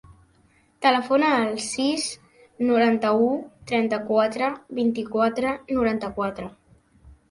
Telefona 0.85 1.29
al 1.41 1.53
sis, 1.65 2.07
noranta-u, 2.71 3.31
trenta-quatre, 3.75 4.53
vint-i-quatre, 4.83 5.57
noranta-quatre. 5.81 6.55